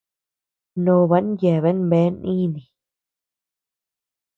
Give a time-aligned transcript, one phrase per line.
[0.85, 2.61] Noban yeabean bea niini.